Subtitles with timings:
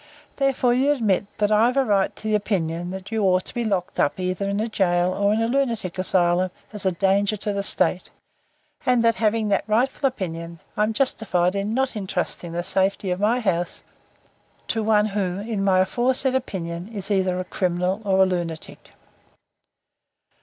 [0.37, 3.63] "Therefore you'll admit that I've a right to the opinion that you ought to be
[3.63, 7.61] locked up either in a gaol or a lunatic asylum as a danger to the
[7.61, 8.09] state,
[8.83, 13.41] and that, having that rightful opinion, I'm justified in not entrusting the safety of my
[13.41, 13.83] house
[14.69, 18.93] to one who, in my aforesaid opinion, is either a criminal or a lunatic."